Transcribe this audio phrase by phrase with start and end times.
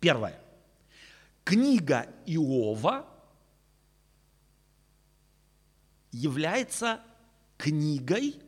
[0.00, 0.40] Первое.
[1.44, 3.06] Книга Иова
[6.10, 7.00] является
[7.58, 8.40] книгой,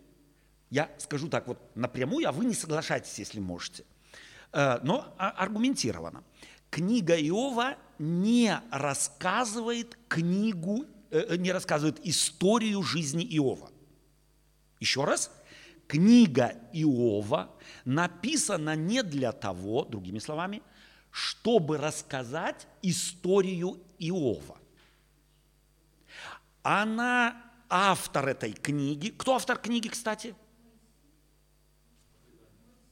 [0.71, 3.85] я скажу так вот напрямую, а вы не соглашайтесь, если можете,
[4.53, 6.25] э, но а, аргументированно.
[6.71, 13.71] Книга Иова не рассказывает книгу, э, не рассказывает историю жизни Иова.
[14.81, 15.31] Еще раз,
[15.87, 20.63] книга Иова написана не для того, другими словами,
[21.13, 24.59] чтобы рассказать историю Иова.
[26.63, 27.37] Она
[27.69, 29.11] автор этой книги.
[29.11, 30.35] Кто автор книги, кстати?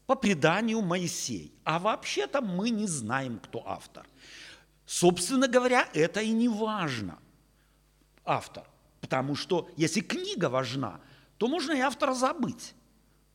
[0.06, 1.54] По преданию Моисей.
[1.64, 4.06] А вообще-то мы не знаем, кто автор.
[4.84, 7.18] Собственно говоря, это и не важно,
[8.24, 8.68] автор.
[9.00, 11.00] Потому что если книга важна,
[11.38, 12.74] то можно и автора забыть.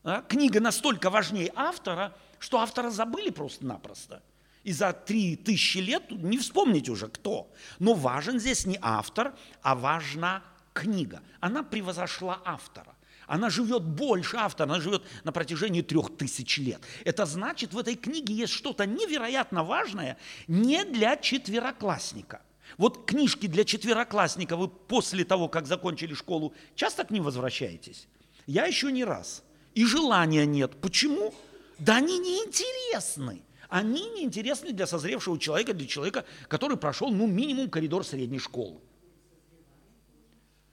[0.04, 0.22] А?
[0.22, 4.22] Книга настолько важнее автора, что автора забыли просто-напросто.
[4.66, 7.48] И за три тысячи лет не вспомнить уже кто.
[7.78, 9.32] Но важен здесь не автор,
[9.62, 11.22] а важна книга.
[11.38, 12.96] Она превозошла автора.
[13.28, 16.80] Она живет больше автора, она живет на протяжении трех тысяч лет.
[17.04, 20.16] Это значит, в этой книге есть что-то невероятно важное
[20.48, 22.42] не для четвероклассника.
[22.76, 28.08] Вот книжки для четвероклассника вы после того, как закончили школу, часто к ним возвращаетесь?
[28.48, 29.44] Я еще не раз.
[29.76, 30.80] И желания нет.
[30.80, 31.32] Почему?
[31.78, 33.42] Да они неинтересны.
[33.68, 38.80] Они неинтересны для созревшего человека, для человека, который прошел, ну, минимум коридор средней школы.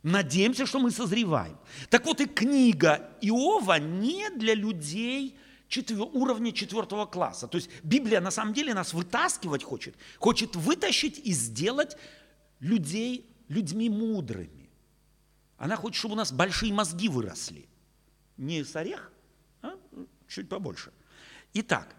[0.04, 1.58] Надеемся, что мы созреваем.
[1.90, 5.38] Так вот и книга Иова не для людей
[5.70, 6.08] четвер...
[6.12, 7.48] уровня четвертого класса.
[7.48, 9.96] То есть Библия на самом деле нас вытаскивать хочет.
[10.20, 11.98] Хочет вытащить и сделать
[12.60, 14.70] людей людьми мудрыми.
[15.58, 17.70] Она хочет, чтобы у нас большие мозги выросли.
[18.36, 19.12] Не с орех,
[19.62, 19.76] а
[20.28, 20.92] чуть побольше.
[21.54, 21.96] Итак,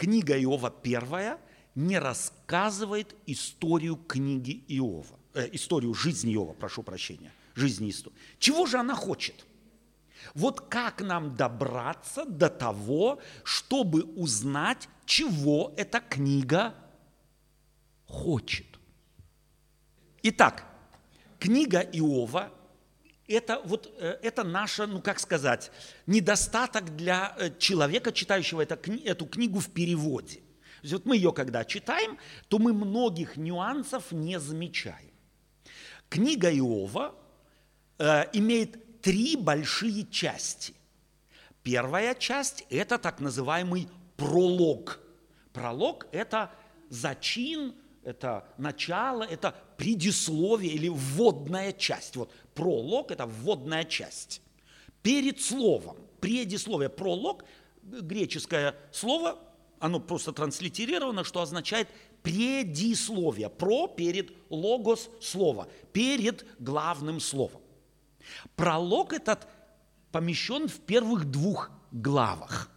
[0.00, 1.38] книга Иова первая
[1.74, 8.16] не рассказывает историю книги Иова э, историю жизни Иова, прошу прощения, жизни истории.
[8.38, 9.44] Чего же она хочет?
[10.34, 16.74] Вот как нам добраться до того, чтобы узнать, чего эта книга
[18.06, 18.66] хочет?
[20.22, 20.64] Итак,
[21.38, 22.50] книга Иова
[23.30, 25.70] это вот э, это наша, ну как сказать,
[26.06, 30.36] недостаток для э, человека, читающего это, эту книгу в переводе.
[30.36, 35.10] То есть вот мы ее когда читаем, то мы многих нюансов не замечаем.
[36.08, 37.14] Книга Иова
[37.98, 40.74] э, имеет три большие части.
[41.62, 44.98] Первая часть– это так называемый пролог.
[45.52, 46.50] Пролог– это
[46.88, 52.14] зачин, это начало, это предисловие или вводная часть.
[52.14, 54.42] Вот пролог– это вводная часть.
[55.02, 57.46] Перед словом, предисловие, пролог,
[57.82, 59.38] греческое слово,
[59.78, 61.88] оно просто транслитерировано, что означает
[62.22, 63.48] предисловие.
[63.48, 67.62] Про перед логос слово, перед главным словом.
[68.56, 69.48] Пролог этот
[70.12, 72.70] помещен в первых двух главах.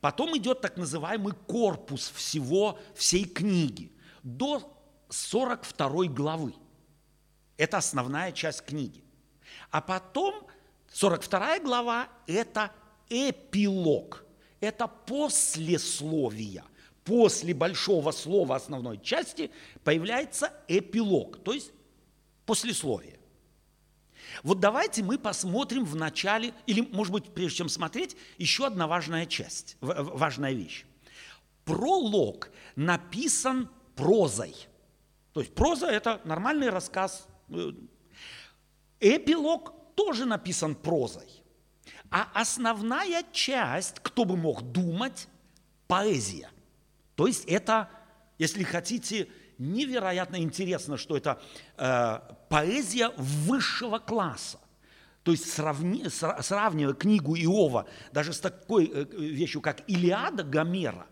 [0.00, 4.79] Потом идет так называемый корпус всего, всей книги до
[5.10, 6.54] 42 главы.
[7.56, 9.04] Это основная часть книги.
[9.70, 10.46] А потом
[10.92, 12.72] 42 глава– это
[13.08, 14.24] эпилог,
[14.60, 16.64] это послесловия–
[17.04, 19.50] после большого слова основной части
[19.82, 21.72] появляется эпилог, то есть
[22.46, 23.18] послесловие.
[24.44, 29.26] Вот давайте мы посмотрим в начале, или, может быть, прежде чем смотреть, еще одна важная
[29.26, 30.84] часть, важная вещь.
[31.64, 34.54] Пролог написан прозой.
[35.32, 37.28] То есть проза– это нормальный рассказ.
[39.00, 41.28] Эпилог тоже написан прозой.
[42.10, 45.28] А основная часть, кто бы мог думать,
[45.86, 46.50] поэзия–
[47.20, 47.90] то есть это,
[48.38, 51.38] если хотите, невероятно интересно, что это
[51.76, 52.18] э,
[52.48, 54.58] поэзия высшего класса.
[55.22, 61.06] То есть сравни, сравнивая книгу Иова даже с такой э, вещью, как Илиада Гомера,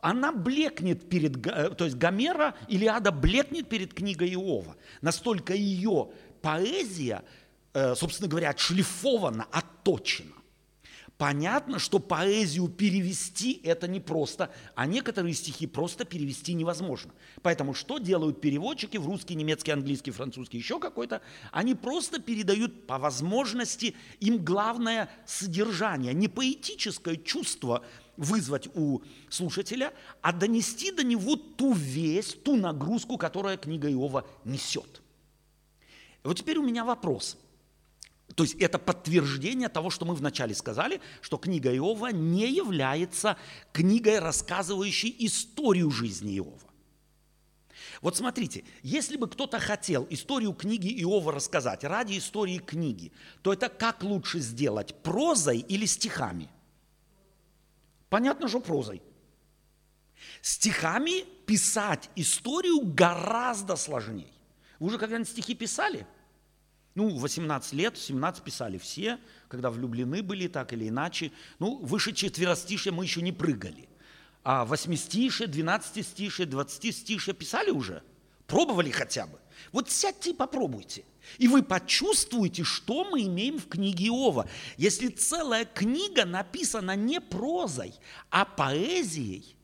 [0.00, 4.76] она блекнет перед, э, то есть Гомера, Илиада блекнет перед книгой Иова.
[5.02, 7.24] Настолько ее поэзия,
[7.74, 10.34] э, собственно говоря, отшлифована, отточена.
[11.18, 17.10] Понятно, что поэзию перевести это непросто, а некоторые стихи просто перевести невозможно.
[17.42, 21.20] Поэтому что делают переводчики в русский, немецкий, английский, французский, еще какой-то?
[21.50, 27.84] Они просто передают по возможности им главное содержание, не поэтическое чувство
[28.18, 29.00] вызвать у
[29.30, 35.00] слушателя, а донести до него ту весть, ту нагрузку, которая книга Иова несет.
[36.24, 37.38] Вот теперь у меня вопрос.
[38.34, 43.38] То есть это подтверждение того, что мы вначале сказали, что книга Иова не является
[43.72, 46.68] книгой, рассказывающей историю жизни Иова.
[48.02, 53.12] Вот смотрите, если бы кто-то хотел историю книги Иова рассказать ради истории книги,
[53.42, 56.48] то это как лучше сделать, прозой или стихами?
[58.08, 59.02] Понятно, что прозой.
[60.42, 64.32] Стихами писать историю гораздо сложнее.
[64.78, 66.06] Вы уже когда-нибудь стихи писали?
[66.94, 69.18] Ну, 18 лет, 17 писали все,
[69.48, 71.30] когда влюблены были так или иначе.
[71.58, 73.88] Ну, выше четверостишья мы еще не прыгали.
[74.42, 78.02] А восьмистишие, двенадцатистишие, двадцатистишие писали уже?
[78.48, 79.38] Пробовали хотя бы?
[79.72, 81.04] Вот сядьте и попробуйте.
[81.36, 84.48] И вы почувствуете, что мы имеем в книге Иова.
[84.78, 87.92] Если целая книга написана не прозой,
[88.30, 89.54] а поэзией,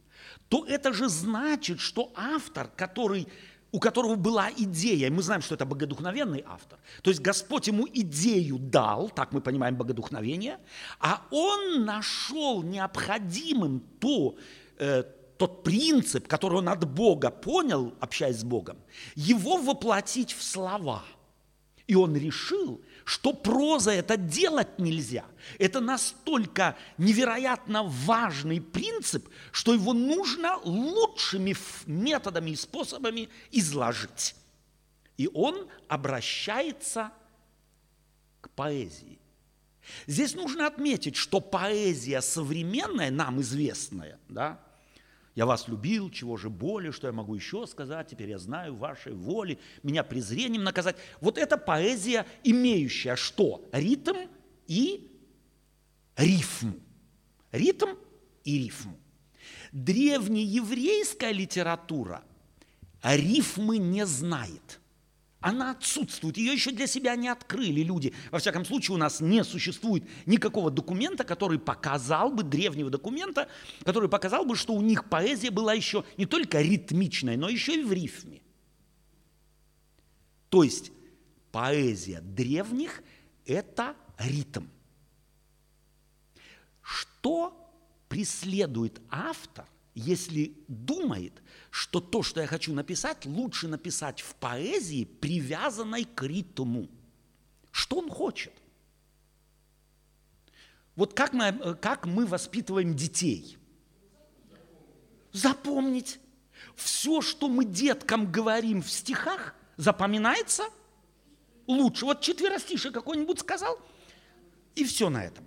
[0.50, 3.26] то это же значит, что автор, который,
[3.72, 7.88] у которого была идея, и мы знаем, что это богодухновенный автор, то есть Господь ему
[7.90, 10.58] идею дал, так мы понимаем богодухновение,
[11.00, 14.36] а он нашел необходимым то,
[14.78, 15.04] э,
[15.38, 18.78] тот принцип, который он от Бога понял, общаясь с Богом,
[19.14, 21.04] его воплотить в слова.
[21.86, 25.24] И он решил, что проза это делать нельзя.
[25.58, 31.54] Это настолько невероятно важный принцип, что его нужно лучшими
[31.86, 34.34] методами и способами изложить.
[35.18, 37.12] И он обращается
[38.40, 39.18] к поэзии.
[40.06, 44.63] Здесь нужно отметить, что поэзия современная, нам известная, да,
[45.34, 49.12] я вас любил, чего же более, что я могу еще сказать, теперь я знаю вашей
[49.12, 50.96] воли, меня презрением наказать.
[51.20, 53.68] Вот это поэзия, имеющая что?
[53.72, 54.16] Ритм
[54.66, 55.10] и
[56.16, 56.74] рифму.
[57.50, 57.90] Ритм
[58.44, 58.96] и рифму.
[59.72, 62.22] Древнееврейская литература
[63.02, 64.80] рифмы не знает–
[65.44, 68.14] она отсутствует, ее еще для себя не открыли люди.
[68.30, 73.46] Во всяком случае, у нас не существует никакого документа, который показал бы, древнего документа,
[73.84, 77.84] который показал бы, что у них поэзия была еще не только ритмичная, но еще и
[77.84, 78.40] в рифме.
[80.48, 80.92] То есть
[81.52, 83.02] поэзия древних–
[83.44, 84.64] это ритм.
[86.80, 87.70] Что
[88.08, 96.04] преследует автор, если думает, что то, что я хочу написать, лучше написать в поэзии, привязанной
[96.04, 96.88] к ритму.
[97.70, 98.52] Что он хочет?
[100.96, 103.56] Вот как мы, как мы воспитываем детей?
[105.32, 106.20] Запомнить.
[106.76, 110.64] Все, что мы деткам говорим в стихах, запоминается
[111.66, 112.04] лучше.
[112.04, 113.78] Вот четверостишее какой-нибудь сказал,
[114.74, 115.46] и все на этом.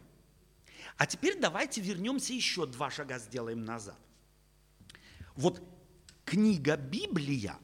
[0.97, 3.97] А теперь давайте вернемся еще два шага сделаем назад.
[5.38, 5.62] Вот
[6.25, 7.56] книга Библия,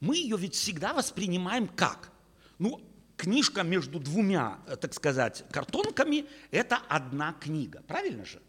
[0.00, 2.12] мы ее ведь всегда воспринимаем как?
[2.58, 2.80] Ну,
[3.16, 8.40] книжка между двумя, э, так сказать, картонками– это одна книга, правильно же?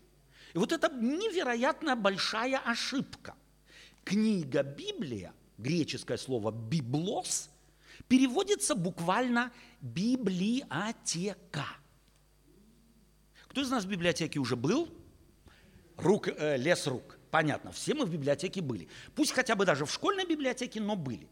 [0.54, 3.36] И вот это невероятно большая ошибка.
[4.04, 7.50] Книга Библия, греческое слово «библос»,
[8.10, 11.66] переводится буквально «библиотека».
[13.48, 14.90] Кто из нас в библиотеке уже был?
[15.96, 17.18] Рук, э, лес рук.
[17.34, 18.88] Понятно, все мы в библиотеке были.
[19.16, 21.28] Пусть хотя бы даже в школьной библиотеке, но были.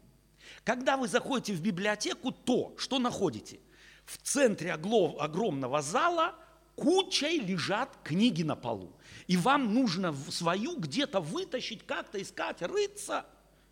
[0.64, 3.60] Когда вы заходите в библиотеку, то что находите?
[4.04, 6.34] В центре огромного зала
[6.74, 8.96] кучей лежат книги на полу.
[9.28, 13.24] И вам нужно свою где-то вытащить, как-то искать, рыться.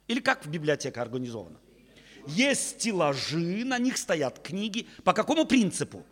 [0.06, 1.58] Или как в библиотеке организовано?
[2.28, 4.86] Есть стеллажи, на них стоят книги.
[5.02, 6.06] По какому принципу?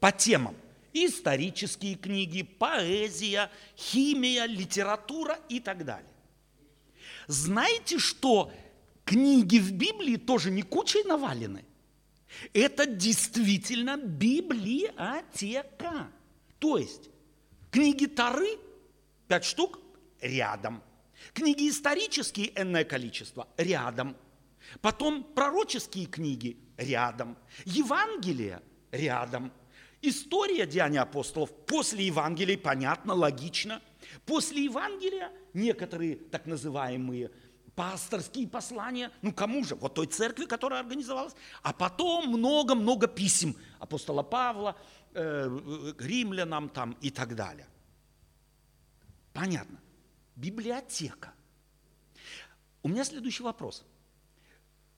[0.00, 0.56] По темам
[1.04, 6.10] исторические книги, поэзия, химия, литература и так далее.
[7.26, 8.50] Знаете, что
[9.04, 11.64] книги в Библии тоже не кучей навалены?
[12.52, 14.90] Это действительно библиотека.
[16.58, 17.10] То есть
[17.70, 18.58] книги Тары,
[19.28, 19.78] пять штук,
[20.20, 20.82] рядом.
[21.32, 24.16] Книги исторические, энное количество, рядом.
[24.80, 27.36] Потом пророческие книги, рядом.
[27.64, 29.52] Евангелие, рядом.
[30.02, 33.82] История Деяния апостолов после Евангелия, понятно, логично.
[34.24, 37.30] После Евангелия некоторые так называемые
[37.74, 39.74] пасторские послания, ну кому же?
[39.74, 41.34] Вот той церкви, которая организовалась.
[41.62, 44.76] А потом много-много писем апостола Павла,
[45.12, 47.66] э, римлянам там и так далее.
[49.32, 49.78] Понятно.
[50.34, 51.34] Библиотека.
[52.82, 53.84] У меня следующий вопрос.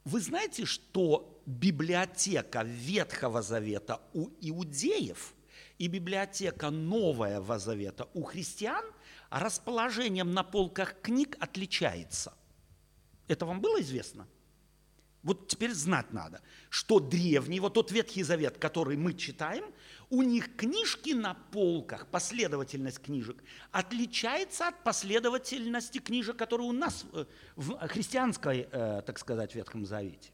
[0.05, 5.35] Вы знаете, что библиотека Ветхого Завета у иудеев
[5.78, 8.85] и библиотека Нового Завета у христиан
[9.31, 12.35] расположением на полках книг отличается.
[13.28, 14.26] Это вам было известно?
[15.23, 19.64] Вот теперь знать надо, что древний, вот тот Ветхий Завет, который мы читаем,
[20.11, 27.25] у них книжки на полках, последовательность книжек, отличается от последовательности книжек, которые у нас э,
[27.57, 30.31] в христианской, э, так сказать, Ветхом Завете.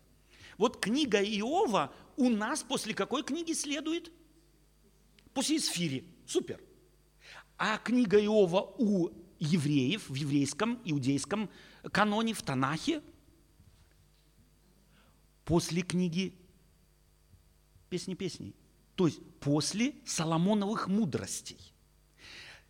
[0.59, 4.13] Вот книга Иова у нас после какой книги следует?
[5.33, 6.05] После Исфири.
[6.27, 6.61] Супер.
[7.57, 11.51] А книга Иова у евреев в еврейском, иудейском
[11.93, 13.03] каноне, в Танахе,
[15.45, 16.35] после книги
[17.91, 18.55] «Песни песней».
[18.95, 21.74] То есть после Соломоновых мудростей.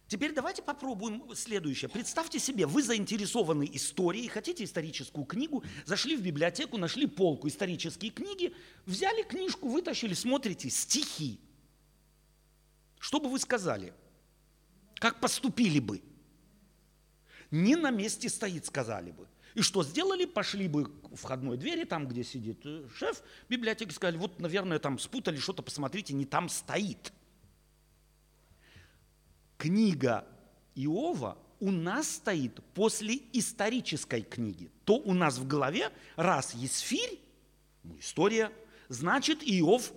[0.06, 1.88] Теперь давайте попробуем следующее.
[1.88, 8.54] Представьте себе, вы заинтересованы историей, хотите историческую книгу, зашли в библиотеку, нашли полку исторические книги,
[8.84, 11.40] взяли книжку, вытащили, смотрите, стихи.
[12.98, 13.94] Что бы вы сказали?
[14.96, 16.02] Как поступили бы?
[17.50, 19.26] Не на месте стоит, сказали бы.
[19.54, 20.24] И что сделали?
[20.24, 24.98] Пошли бы к входной двери, там, где сидит э, шеф библиотеки, сказали, вот, наверное, там
[24.98, 27.12] спутали что-то, посмотрите, не там стоит.
[29.64, 30.26] Книга
[30.74, 34.70] Иова у нас стоит после исторической книги.
[34.84, 37.18] То у нас в голове, раз Есфирь,
[37.82, 38.52] ну, история,
[38.90, 39.90] значит Иов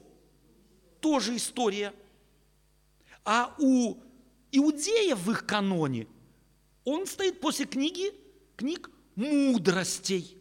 [1.01, 1.93] тоже история.
[3.25, 3.97] А у
[4.53, 6.07] иудеев в их каноне
[6.86, 8.13] он стоит после книги,
[8.55, 10.38] книг мудростей.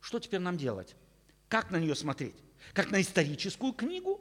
[0.00, 0.96] Что теперь нам делать?
[1.50, 2.36] Как на нее смотреть?
[2.72, 4.18] Как на историческую книгу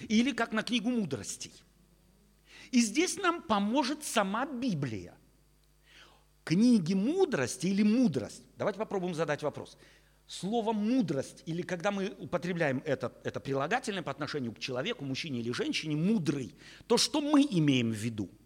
[0.00, 1.54] или как на книгу мудростей?
[2.72, 5.14] И здесь нам поможет сама Библия.
[6.42, 8.42] Книги мудрости или мудрость.
[8.56, 9.78] Давайте попробуем задать вопрос.
[10.26, 15.52] Слово мудрость, или когда мы употребляем это, это прилагательное по отношению к человеку, мужчине или
[15.52, 16.54] женщине, мудрый,
[16.88, 18.28] то что мы имеем в виду–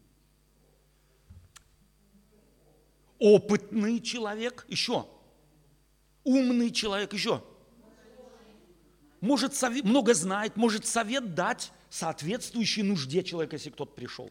[3.18, 5.06] опытный человек, еще,
[6.24, 7.42] умный человек, еще,
[9.20, 14.30] может совет, много знает, может совет дать соответствующей нужде человека, если кто-то пришел.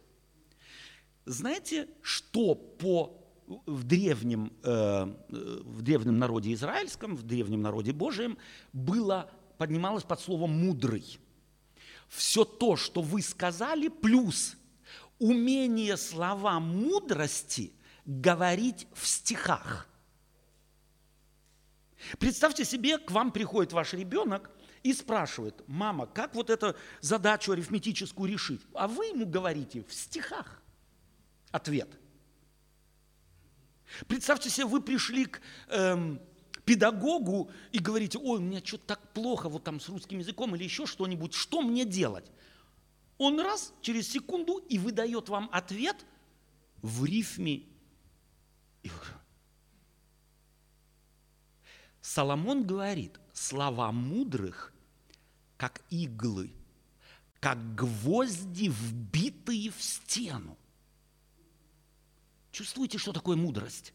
[1.26, 3.22] Знаете, что по
[3.66, 8.40] в древнем, э, в древнем народе израильском, в древнем народе Божьем
[8.74, 11.20] было, поднималось под словом «мудрый».
[12.08, 14.56] Все то, что вы сказали, плюс
[15.20, 17.72] умение слова мудрости–
[18.06, 19.88] говорить в стихах.
[22.20, 24.52] Представьте себе, к вам приходит ваш ребенок
[24.86, 28.62] и спрашивает, мама, как вот эту задачу арифметическую решить?
[28.76, 30.62] А вы ему говорите в стихах
[31.52, 31.90] ответ.
[34.08, 36.22] Представьте себе, вы пришли к эм,
[36.66, 40.64] педагогу и говорите, ой, у меня что-то так плохо вот там с русским языком или
[40.64, 42.32] еще что-нибудь, что мне делать?
[43.18, 46.06] Он раз, через секунду и выдает вам ответ
[46.84, 47.64] в рифме
[52.06, 54.75] Соломон говорит, слова мудрых,
[55.66, 56.54] как иглы,
[57.40, 60.60] как гвозди, вбитые в стену.
[62.52, 63.92] Чувствуете, что такое мудрость?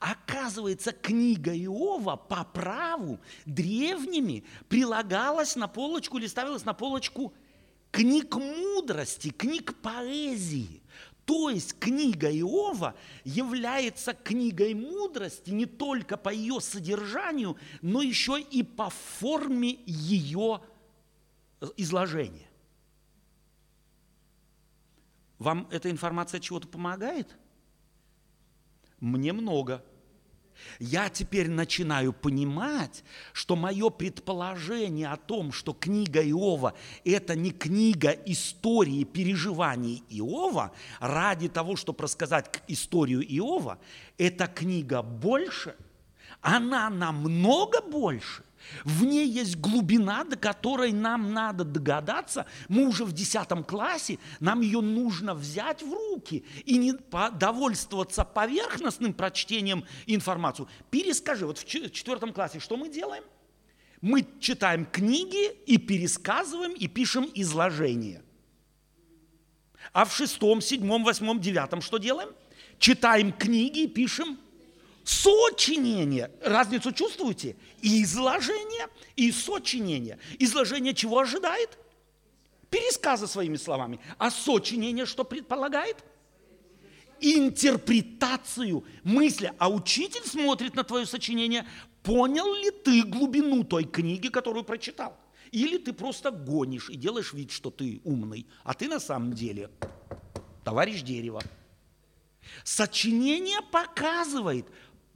[0.00, 7.32] Оказывается, книга Иова по праву древними прилагалась на полочку или ставилась на полочку
[7.92, 10.82] книг мудрости, книг поэзии.
[11.26, 18.62] То есть книга Иова является книгой мудрости не только по ее содержанию, но еще и
[18.62, 20.62] по форме ее
[21.76, 22.48] изложения.
[25.38, 27.36] Вам эта информация чего-то помогает?
[29.00, 29.84] Мне много–
[30.78, 38.10] я теперь начинаю понимать, что мое предположение о том, что книга Иова– это не книга
[38.10, 43.78] истории переживаний Иова, ради того, чтобы рассказать историю Иова,
[44.18, 45.76] эта книга больше,
[46.40, 48.42] она намного больше–
[48.84, 52.46] в ней есть глубина, до которой нам надо догадаться.
[52.68, 56.94] Мы уже в 10 классе, нам ее нужно взять в руки и не
[57.38, 60.66] довольствоваться поверхностным прочтением информации.
[60.90, 63.24] Перескажи, вот в 4 классе что мы делаем?
[64.00, 68.22] Мы читаем книги и пересказываем, и пишем изложения.
[69.92, 72.30] А в шестом, седьмом, восьмом, девятом что делаем?
[72.78, 74.38] Читаем книги и пишем
[75.06, 76.32] Сочинение.
[76.42, 77.54] Разницу чувствуете?
[77.80, 80.18] И изложение, и сочинение.
[80.40, 81.78] Изложение чего ожидает?
[82.70, 84.00] Пересказа своими словами.
[84.18, 86.04] А сочинение что предполагает?
[87.20, 89.52] Интерпретацию мысли.
[89.58, 91.64] А учитель смотрит на твое сочинение,
[92.02, 95.16] понял ли ты глубину той книги, которую прочитал?
[95.52, 99.70] Или ты просто гонишь и делаешь вид, что ты умный, а ты на самом деле
[100.64, 101.40] товарищ дерева.
[102.64, 104.66] Сочинение показывает,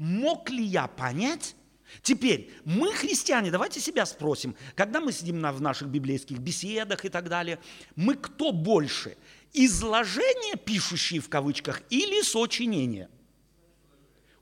[0.00, 1.54] мог ли я понять,
[2.02, 7.09] Теперь, мы, христиане, давайте себя спросим, когда мы сидим на, в наших библейских беседах и
[7.09, 7.59] так далее,
[7.97, 9.16] мы кто больше?
[9.52, 13.09] Изложение, пишущие в кавычках, или сочинение?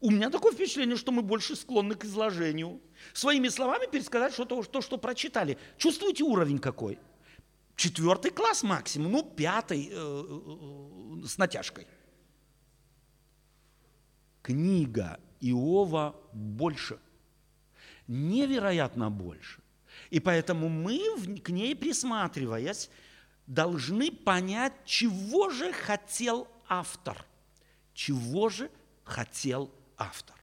[0.01, 2.83] У меня такое впечатление, что мы больше склонны к изложению.
[3.15, 5.57] Своими словами пересказать что-то, то, что прочитали.
[5.79, 6.99] Чувствуете уровень какой?
[7.77, 11.87] Четвертый класс максимум, ну, пятый э, э, с натяжкой.
[14.43, 16.99] Книга Иова больше–
[18.09, 19.61] невероятно больше.
[20.11, 20.99] И поэтому мы
[21.45, 22.91] к ней присматриваясь,
[23.47, 27.25] должны понять, чего же хотел автор.
[27.95, 28.71] Чего же
[29.05, 30.37] хотел автор.